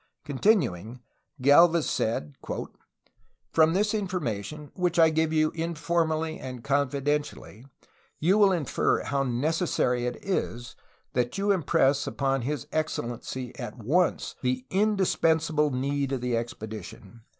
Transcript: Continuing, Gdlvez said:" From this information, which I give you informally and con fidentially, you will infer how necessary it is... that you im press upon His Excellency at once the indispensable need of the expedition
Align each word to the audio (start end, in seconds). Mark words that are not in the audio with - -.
Continuing, 0.25 0.99
Gdlvez 1.39 1.83
said:" 1.83 2.33
From 3.53 3.73
this 3.75 3.93
information, 3.93 4.71
which 4.73 4.97
I 4.97 5.11
give 5.11 5.31
you 5.31 5.51
informally 5.51 6.39
and 6.39 6.63
con 6.63 6.89
fidentially, 6.89 7.65
you 8.19 8.39
will 8.39 8.51
infer 8.51 9.03
how 9.03 9.21
necessary 9.21 10.07
it 10.07 10.15
is... 10.25 10.75
that 11.13 11.37
you 11.37 11.53
im 11.53 11.61
press 11.61 12.07
upon 12.07 12.41
His 12.41 12.65
Excellency 12.71 13.55
at 13.59 13.77
once 13.77 14.33
the 14.41 14.65
indispensable 14.71 15.69
need 15.69 16.13
of 16.13 16.21
the 16.21 16.35
expedition 16.35 17.21